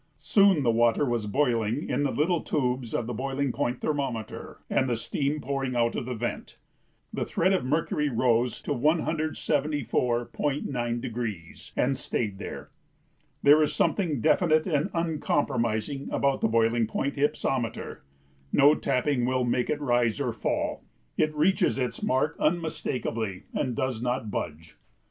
[0.17, 4.89] Soon the water was boiling in the little tubes of the boiling point thermometer and
[4.89, 6.57] the steam pouring out of the vent.
[7.13, 12.71] The thread of mercury rose to 174.9° and stayed there.
[13.43, 17.99] There is something definite and uncompromising about the boiling point hypsometer;
[18.51, 20.83] no tapping will make it rise or fall;
[21.15, 24.77] it reaches its mark unmistakably and does not budge.